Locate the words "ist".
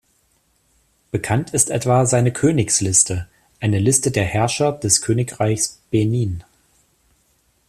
1.53-1.69